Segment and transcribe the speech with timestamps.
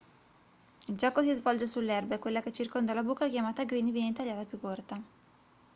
[0.87, 4.45] il gioco si svolge sull'erba e quella che circonda la buca chiamata green viene tagliata
[4.45, 4.99] più corta